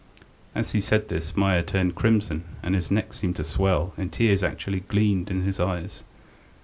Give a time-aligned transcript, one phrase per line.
[0.55, 4.41] As he said this Meier turned crimson, and his neck seemed to swell, and tears
[4.41, 6.01] actually gleamed in his eyes.